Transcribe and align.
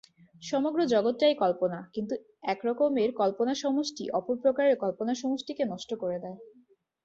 সমগ্র 0.41 0.79
জগৎটাই 0.85 1.35
কল্পনা, 1.35 1.79
কিন্তু 1.93 2.13
একরকমের 2.43 3.09
কল্পনাসমষ্টি 3.13 4.03
অপর 4.09 4.35
প্রকারের 4.43 4.75
কল্পনাসমষ্টিকে 4.77 5.63
নষ্ট 5.65 5.91
করে 5.95 6.17
দেয়। 6.19 6.37